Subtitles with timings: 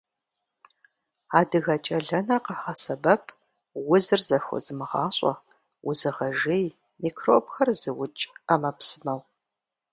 [1.39, 3.23] Адыгэкӏэлэныр къагъэсэбэп
[3.93, 5.33] узыр зэхозымыгъащӏэ,
[5.89, 6.65] узыгъэжей,
[7.01, 9.21] микробхэр зыукӏ ӏэмэпсымэу.